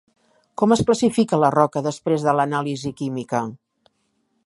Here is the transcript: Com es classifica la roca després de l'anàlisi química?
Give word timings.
Com 0.61 0.73
es 0.75 0.81
classifica 0.87 1.39
la 1.43 1.53
roca 1.57 1.85
després 1.89 2.25
de 2.29 2.35
l'anàlisi 2.39 2.97
química? 3.03 3.47